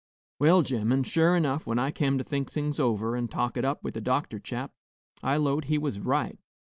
[0.39, 3.83] Well, gemmen, sure 'nough, when I kem to think things over, and talk it up
[3.83, 4.73] with the doctor chap,
[5.21, 6.39] I 'lowed he was right.